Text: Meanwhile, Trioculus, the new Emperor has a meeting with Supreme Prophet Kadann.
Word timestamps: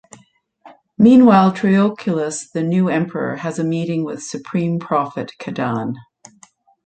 Meanwhile, 0.97 1.51
Trioculus, 1.51 2.49
the 2.51 2.63
new 2.63 2.89
Emperor 2.89 3.35
has 3.35 3.59
a 3.59 3.63
meeting 3.63 4.03
with 4.03 4.23
Supreme 4.23 4.79
Prophet 4.79 5.33
Kadann. 5.37 5.93